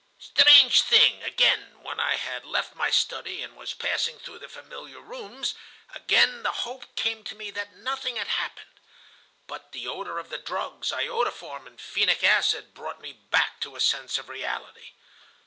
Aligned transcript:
"Strange 0.17 0.81
thing! 0.81 1.21
Again, 1.21 1.77
when 1.83 1.99
I 1.99 2.15
had 2.15 2.43
left 2.43 2.73
my 2.73 2.89
study, 2.89 3.43
and 3.43 3.55
was 3.55 3.75
passing 3.75 4.17
through 4.17 4.39
the 4.39 4.49
familiar 4.49 4.99
rooms, 4.99 5.53
again 5.93 6.41
the 6.41 6.51
hope 6.65 6.95
came 6.95 7.23
to 7.23 7.35
me 7.35 7.51
that 7.51 7.75
nothing 7.75 8.15
had 8.15 8.29
happened. 8.29 8.79
But 9.45 9.73
the 9.73 9.87
odor 9.87 10.17
of 10.17 10.29
the 10.31 10.39
drugs, 10.39 10.91
iodoform 10.91 11.67
and 11.67 11.79
phenic 11.79 12.23
acid, 12.23 12.73
brought 12.73 12.99
me 12.99 13.13
back 13.13 13.59
to 13.59 13.75
a 13.75 13.79
sense 13.79 14.17
of 14.17 14.27
reality. 14.27 14.93